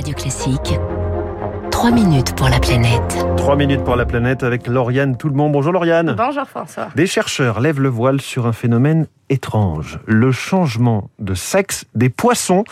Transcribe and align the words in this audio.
Radio 0.00 0.14
Classique. 0.14 0.78
3 1.70 1.90
minutes 1.90 2.34
pour 2.34 2.48
la 2.48 2.58
planète. 2.58 3.18
3 3.36 3.54
minutes 3.54 3.84
pour 3.84 3.96
la 3.96 4.06
planète 4.06 4.42
avec 4.42 4.66
Lauriane 4.66 5.18
Tout 5.18 5.28
le 5.28 5.34
monde. 5.34 5.52
Bonjour 5.52 5.72
Lauriane. 5.72 6.14
Bonjour 6.16 6.46
François. 6.46 6.88
Des 6.96 7.06
chercheurs 7.06 7.60
lèvent 7.60 7.82
le 7.82 7.90
voile 7.90 8.18
sur 8.18 8.46
un 8.46 8.52
phénomène 8.52 9.08
étrange, 9.28 10.00
le 10.06 10.32
changement 10.32 11.10
de 11.18 11.34
sexe 11.34 11.84
des 11.94 12.08
poissons 12.08 12.64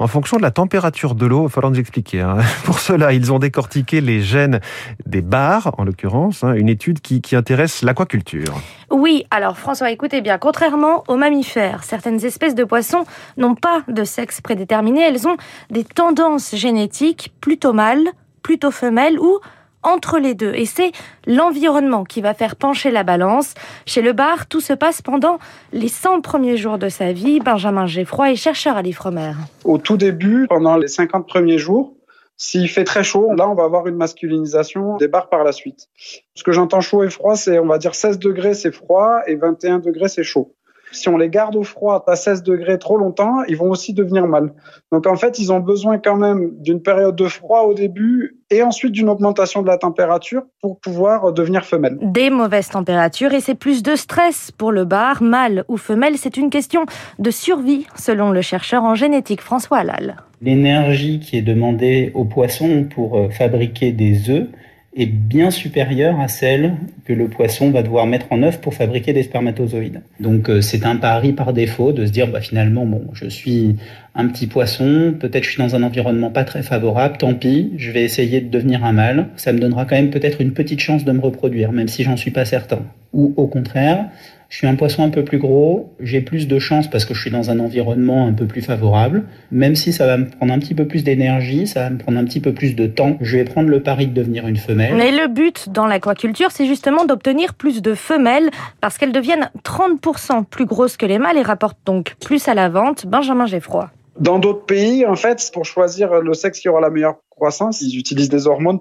en 0.00 0.06
fonction 0.06 0.38
de 0.38 0.42
la 0.42 0.50
température 0.50 1.14
de 1.14 1.26
l'eau. 1.26 1.42
Il 1.42 1.44
va 1.44 1.48
falloir 1.50 1.70
nous 1.70 1.78
expliquer. 1.78 2.22
Hein. 2.22 2.38
Pour 2.64 2.80
cela, 2.80 3.12
ils 3.12 3.32
ont 3.32 3.38
décortiqué 3.38 4.00
les 4.00 4.22
gènes 4.22 4.60
des 5.06 5.22
bars, 5.22 5.72
en 5.78 5.84
l'occurrence, 5.84 6.42
hein, 6.42 6.54
une 6.54 6.68
étude 6.68 7.00
qui, 7.00 7.20
qui 7.20 7.36
intéresse 7.36 7.82
l'aquaculture. 7.82 8.54
Oui, 8.90 9.24
alors 9.30 9.56
François, 9.58 9.90
écoutez 9.90 10.20
bien, 10.20 10.38
contrairement 10.38 11.04
aux 11.06 11.16
mammifères, 11.16 11.84
certaines 11.84 12.24
espèces 12.24 12.56
de 12.56 12.64
poissons 12.64 13.04
n'ont 13.36 13.54
pas 13.54 13.82
de 13.86 14.02
sexe 14.02 14.40
prédéterminé, 14.40 15.02
elles 15.02 15.28
ont 15.28 15.36
des 15.70 15.84
tendances 15.84 16.56
génétiques 16.56 17.32
plutôt 17.40 17.72
mâles, 17.72 18.08
plutôt 18.42 18.70
femelles 18.70 19.18
ou 19.20 19.38
entre 19.82 20.18
les 20.18 20.34
deux. 20.34 20.52
Et 20.54 20.66
c'est 20.66 20.92
l'environnement 21.26 22.04
qui 22.04 22.20
va 22.20 22.34
faire 22.34 22.56
pencher 22.56 22.90
la 22.90 23.02
balance. 23.02 23.54
Chez 23.86 24.02
le 24.02 24.12
bar, 24.12 24.46
tout 24.46 24.60
se 24.60 24.72
passe 24.72 25.02
pendant 25.02 25.38
les 25.72 25.88
100 25.88 26.20
premiers 26.20 26.56
jours 26.56 26.78
de 26.78 26.88
sa 26.88 27.12
vie. 27.12 27.40
Benjamin 27.40 27.86
Geffroy 27.86 28.32
est 28.32 28.36
chercheur 28.36 28.76
à 28.76 28.82
l'Ifremer. 28.82 29.32
Au 29.64 29.78
tout 29.78 29.96
début, 29.96 30.46
pendant 30.48 30.76
les 30.76 30.88
50 30.88 31.26
premiers 31.26 31.58
jours, 31.58 31.94
s'il 32.36 32.70
fait 32.70 32.84
très 32.84 33.04
chaud, 33.04 33.34
là, 33.34 33.48
on 33.50 33.54
va 33.54 33.64
avoir 33.64 33.86
une 33.86 33.96
masculinisation 33.96 34.96
des 34.96 35.08
bars 35.08 35.28
par 35.28 35.44
la 35.44 35.52
suite. 35.52 35.88
Ce 36.34 36.42
que 36.42 36.52
j'entends 36.52 36.80
chaud 36.80 37.04
et 37.04 37.10
froid, 37.10 37.36
c'est, 37.36 37.58
on 37.58 37.66
va 37.66 37.76
dire 37.76 37.94
16 37.94 38.18
degrés, 38.18 38.54
c'est 38.54 38.72
froid, 38.72 39.20
et 39.26 39.34
21 39.34 39.80
degrés, 39.80 40.08
c'est 40.08 40.22
chaud. 40.22 40.54
Si 40.92 41.08
on 41.08 41.16
les 41.16 41.28
garde 41.28 41.56
au 41.56 41.62
froid 41.62 42.04
à 42.06 42.16
16 42.16 42.42
degrés 42.42 42.78
trop 42.78 42.96
longtemps, 42.96 43.42
ils 43.48 43.56
vont 43.56 43.70
aussi 43.70 43.94
devenir 43.94 44.26
mâles. 44.26 44.52
Donc 44.92 45.06
en 45.06 45.16
fait, 45.16 45.38
ils 45.38 45.52
ont 45.52 45.60
besoin 45.60 45.98
quand 45.98 46.16
même 46.16 46.50
d'une 46.58 46.82
période 46.82 47.16
de 47.16 47.26
froid 47.26 47.62
au 47.62 47.74
début 47.74 48.38
et 48.50 48.62
ensuite 48.62 48.92
d'une 48.92 49.08
augmentation 49.08 49.62
de 49.62 49.68
la 49.68 49.78
température 49.78 50.42
pour 50.60 50.80
pouvoir 50.80 51.32
devenir 51.32 51.64
femelle. 51.64 51.98
Des 52.02 52.30
mauvaises 52.30 52.68
températures 52.68 53.32
et 53.32 53.40
c'est 53.40 53.54
plus 53.54 53.82
de 53.82 53.94
stress 53.94 54.50
pour 54.50 54.72
le 54.72 54.84
bar, 54.84 55.22
mâle 55.22 55.64
ou 55.68 55.76
femelle. 55.76 56.16
C'est 56.16 56.36
une 56.36 56.50
question 56.50 56.84
de 57.18 57.30
survie, 57.30 57.86
selon 57.94 58.30
le 58.30 58.42
chercheur 58.42 58.84
en 58.84 58.94
génétique 58.94 59.40
François 59.40 59.78
Allal. 59.78 60.16
L'énergie 60.42 61.20
qui 61.20 61.36
est 61.36 61.42
demandée 61.42 62.10
aux 62.14 62.24
poissons 62.24 62.84
pour 62.92 63.16
euh, 63.16 63.28
fabriquer 63.28 63.92
des 63.92 64.30
œufs 64.30 64.48
est 64.94 65.06
bien 65.06 65.50
supérieure 65.50 66.18
à 66.18 66.26
celle 66.26 66.74
que 67.04 67.12
le 67.12 67.28
poisson 67.28 67.70
va 67.70 67.82
devoir 67.82 68.06
mettre 68.06 68.26
en 68.30 68.42
œuvre 68.42 68.58
pour 68.58 68.74
fabriquer 68.74 69.12
des 69.12 69.22
spermatozoïdes. 69.22 70.02
Donc 70.18 70.50
euh, 70.50 70.60
c'est 70.60 70.84
un 70.84 70.96
pari 70.96 71.32
par 71.32 71.52
défaut 71.52 71.92
de 71.92 72.06
se 72.06 72.10
dire 72.10 72.26
bah 72.26 72.40
finalement 72.40 72.86
bon 72.86 73.04
je 73.12 73.28
suis 73.28 73.76
un 74.14 74.26
petit 74.28 74.46
poisson, 74.46 75.14
peut-être 75.18 75.44
je 75.44 75.50
suis 75.50 75.62
dans 75.62 75.76
un 75.76 75.82
environnement 75.82 76.30
pas 76.30 76.44
très 76.44 76.62
favorable, 76.62 77.16
tant 77.18 77.34
pis, 77.34 77.72
je 77.76 77.90
vais 77.90 78.02
essayer 78.02 78.40
de 78.40 78.50
devenir 78.50 78.84
un 78.84 78.92
mâle, 78.92 79.28
ça 79.36 79.52
me 79.52 79.58
donnera 79.58 79.84
quand 79.84 79.96
même 79.96 80.10
peut-être 80.10 80.40
une 80.40 80.52
petite 80.52 80.80
chance 80.80 81.04
de 81.04 81.12
me 81.12 81.20
reproduire 81.20 81.72
même 81.72 81.88
si 81.88 82.02
j'en 82.02 82.16
suis 82.16 82.30
pas 82.30 82.44
certain. 82.44 82.80
Ou 83.12 83.34
au 83.36 83.46
contraire, 83.46 84.06
je 84.50 84.56
suis 84.56 84.66
un 84.66 84.74
poisson 84.74 85.04
un 85.04 85.10
peu 85.10 85.24
plus 85.24 85.38
gros, 85.38 85.94
j'ai 86.00 86.20
plus 86.20 86.48
de 86.48 86.58
chance 86.58 86.90
parce 86.90 87.04
que 87.04 87.14
je 87.14 87.20
suis 87.20 87.30
dans 87.30 87.50
un 87.50 87.60
environnement 87.60 88.26
un 88.26 88.32
peu 88.32 88.46
plus 88.46 88.62
favorable. 88.62 89.22
Même 89.52 89.76
si 89.76 89.92
ça 89.92 90.06
va 90.06 90.16
me 90.16 90.28
prendre 90.28 90.52
un 90.52 90.58
petit 90.58 90.74
peu 90.74 90.88
plus 90.88 91.04
d'énergie, 91.04 91.68
ça 91.68 91.84
va 91.84 91.90
me 91.90 91.98
prendre 91.98 92.18
un 92.18 92.24
petit 92.24 92.40
peu 92.40 92.52
plus 92.52 92.74
de 92.74 92.88
temps, 92.88 93.16
je 93.20 93.36
vais 93.36 93.44
prendre 93.44 93.68
le 93.68 93.80
pari 93.80 94.08
de 94.08 94.12
devenir 94.12 94.48
une 94.48 94.56
femelle. 94.56 94.96
Mais 94.96 95.12
le 95.12 95.28
but 95.28 95.68
dans 95.70 95.86
l'aquaculture, 95.86 96.50
c'est 96.50 96.66
justement 96.66 97.04
d'obtenir 97.04 97.54
plus 97.54 97.80
de 97.80 97.94
femelles 97.94 98.50
parce 98.80 98.98
qu'elles 98.98 99.12
deviennent 99.12 99.50
30% 99.64 100.44
plus 100.44 100.66
grosses 100.66 100.96
que 100.96 101.06
les 101.06 101.20
mâles 101.20 101.38
et 101.38 101.42
rapportent 101.42 101.78
donc 101.86 102.16
plus 102.20 102.48
à 102.48 102.54
la 102.54 102.68
vente. 102.68 103.06
Benjamin 103.06 103.46
Geffroy. 103.46 103.88
Dans 104.20 104.38
d'autres 104.38 104.66
pays, 104.66 105.06
en 105.06 105.16
fait, 105.16 105.50
pour 105.52 105.64
choisir 105.64 106.20
le 106.20 106.34
sexe 106.34 106.60
qui 106.60 106.68
aura 106.68 106.80
la 106.80 106.90
meilleure 106.90 107.16
croissance, 107.30 107.80
ils 107.80 107.98
utilisent 107.98 108.28
des 108.28 108.46
hormones. 108.46 108.80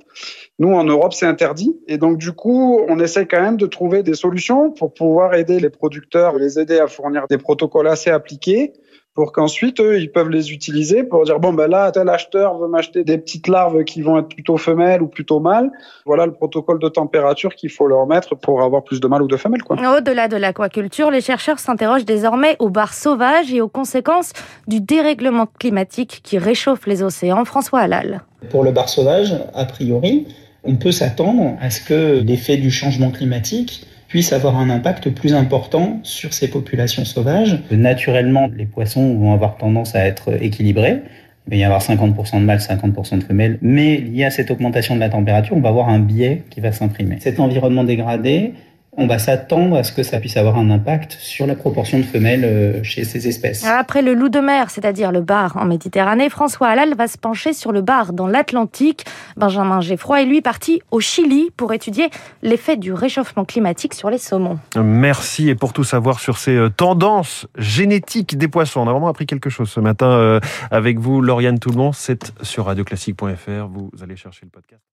Nous, 0.60 0.74
en 0.74 0.84
Europe, 0.84 1.14
c'est 1.14 1.26
interdit. 1.26 1.80
Et 1.88 1.98
donc, 1.98 2.18
du 2.18 2.34
coup, 2.34 2.82
on 2.90 3.00
essaie 3.00 3.26
quand 3.26 3.42
même 3.42 3.56
de 3.56 3.66
trouver 3.66 4.04
des 4.04 4.16
solutions 4.16 4.72
pour 4.72 4.94
pouvoir 4.94 5.34
aider 5.36 5.62
les 5.62 5.70
producteurs, 5.70 6.38
les 6.38 6.60
aider 6.60 6.78
à 6.78 6.88
fournir 6.88 7.26
des 7.30 7.38
protocoles 7.38 7.88
assez 7.88 8.10
appliqués 8.10 8.74
pour 9.20 9.34
qu'ensuite, 9.34 9.82
eux, 9.82 10.00
ils 10.00 10.10
peuvent 10.10 10.30
les 10.30 10.54
utiliser 10.54 11.04
pour 11.04 11.26
dire, 11.26 11.42
bon, 11.42 11.52
ben 11.52 11.68
là, 11.68 11.92
tel 11.92 12.08
acheteur 12.08 12.58
veut 12.58 12.70
m'acheter 12.70 13.04
des 13.04 13.18
petites 13.18 13.50
larves 13.50 13.84
qui 13.84 14.02
vont 14.02 14.18
être 14.18 14.30
plutôt 14.30 14.56
femelles 14.56 15.02
ou 15.02 15.08
plutôt 15.08 15.42
mâles. 15.42 15.70
Voilà 16.06 16.26
le 16.26 16.32
protocole 16.32 16.80
de 16.80 16.88
température 16.88 17.54
qu'il 17.54 17.70
faut 17.70 17.86
leur 17.86 18.08
mettre 18.08 18.36
pour 18.36 18.62
avoir 18.62 18.82
plus 18.82 19.02
de 19.02 19.08
mâles 19.10 19.24
ou 19.24 19.28
de 19.28 19.36
femelles. 19.36 19.60
Au-delà 19.70 20.30
de 20.30 20.38
l'aquaculture, 20.38 21.12
les 21.12 21.20
chercheurs 21.20 21.60
s'interrogent 21.60 22.06
désormais 22.06 22.56
aux 22.60 22.70
bars 22.70 22.94
sauvages 22.94 23.54
et 23.54 23.60
aux 23.60 23.68
conséquences 23.68 24.32
du 24.70 24.80
dérèglement 24.80 25.48
climatique 25.48 26.22
qui 26.24 26.38
réchauffe 26.38 26.88
les 26.88 27.04
océans. 27.04 27.44
François 27.44 27.82
Halal. 27.82 28.22
Pour 28.50 28.64
le 28.64 28.72
bar 28.72 28.88
sauvage, 28.88 29.36
a 29.54 29.66
priori, 29.66 30.28
on 30.64 30.78
peut 30.78 30.94
s'attendre 30.94 31.58
à 31.60 31.70
ce 31.72 31.82
que 31.82 32.22
l'effet 32.22 32.56
du 32.56 32.72
changement 32.72 33.12
climatique 33.12 33.86
puisse 34.10 34.34
avoir 34.34 34.58
un 34.58 34.70
impact 34.70 35.12
plus 35.12 35.34
important 35.34 36.00
sur 36.04 36.34
ces 36.34 36.50
populations 36.50 37.06
sauvages. 37.06 37.60
Naturellement, 37.72 38.50
les 38.54 38.66
poissons 38.66 39.16
vont 39.16 39.34
avoir 39.34 39.56
tendance 39.56 39.96
à 39.96 40.06
être 40.06 40.44
équilibrés. 40.44 41.04
Il 41.48 41.52
va 41.52 41.56
y 41.56 41.64
avoir 41.64 41.82
50% 41.82 42.42
de 42.42 42.46
mâles, 42.46 42.60
50% 42.60 43.20
de 43.20 43.24
femelles. 43.24 43.60
Mais 43.62 43.98
lié 43.98 44.26
à 44.26 44.32
cette 44.32 44.52
augmentation 44.52 44.96
de 44.96 45.00
la 45.00 45.10
température, 45.10 45.56
on 45.56 45.62
va 45.62 45.70
avoir 45.70 45.90
un 45.90 46.00
biais 46.00 46.44
qui 46.50 46.60
va 46.60 46.72
s'imprimer. 46.72 47.18
Cet 47.20 47.40
environnement 47.40 47.84
dégradé 47.84 48.54
on 49.00 49.08
va 49.08 49.18
s'attendre 49.18 49.78
à 49.78 49.84
ce 49.84 49.92
que 49.92 50.04
ça 50.04 50.20
puisse 50.20 50.38
avoir 50.38 50.58
un 50.58 50.70
impact 50.70 51.14
sur 51.14 51.48
la 51.48 51.56
proportion 51.56 51.98
de 51.98 52.04
femelles 52.04 52.44
euh, 52.44 52.84
chez 52.84 53.04
ces 53.06 53.28
espèces. 53.28 53.66
Après 53.66 54.02
le 54.02 54.14
loup 54.14 54.30
de 54.30 54.40
mer, 54.40 54.70
c'est-à-dire 54.70 55.12
le 55.12 55.22
bar 55.22 55.58
en 55.58 55.66
Méditerranée, 55.66 56.30
François 56.30 56.68
Halal 56.68 56.96
va 56.96 57.08
se 57.08 57.18
pencher 57.18 57.54
sur 57.54 57.72
le 57.72 57.82
bar 57.82 58.14
dans 58.14 58.28
l'Atlantique. 58.28 59.06
Benjamin 59.38 59.80
Geffroy 59.80 60.24
est 60.24 60.26
lui 60.26 60.42
parti 60.42 60.82
au 60.92 61.00
Chili 61.00 61.50
pour 61.56 61.74
étudier 61.74 62.10
l'effet 62.42 62.78
du 62.78 62.94
réchauffement 62.94 63.46
climatique 63.46 63.94
sur 63.94 64.10
les 64.10 64.18
saumons. 64.18 64.60
Merci 64.76 65.50
et 65.50 65.56
pour 65.56 65.74
tout 65.74 65.84
savoir 65.86 66.20
sur 66.20 66.38
ces 66.38 66.56
euh, 66.56 66.70
tendances 66.70 67.48
génétiques 67.58 68.38
des 68.38 68.48
poissons, 68.48 68.82
on 68.82 68.88
a 68.88 68.92
vraiment 68.92 69.08
appris 69.08 69.26
quelque 69.26 69.50
chose 69.50 69.70
ce 69.70 69.80
matin 69.80 70.10
euh, 70.12 70.40
avec 70.72 71.00
vous, 71.00 71.22
Lauriane 71.22 71.60
Toulmont. 71.60 71.94
C'est 71.94 72.34
sur 72.42 72.66
radioclassique.fr. 72.66 73.68
Vous 73.70 73.92
allez 74.02 74.16
chercher 74.16 74.42
le 74.44 74.50
podcast. 74.50 74.82